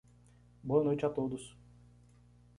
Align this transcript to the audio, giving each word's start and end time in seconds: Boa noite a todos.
Boa 0.63 0.83
noite 0.83 1.05
a 1.05 1.11
todos. 1.11 1.55